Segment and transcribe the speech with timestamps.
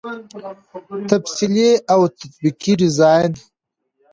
[1.11, 3.31] تفصیلي او تطبیقي ډيزاين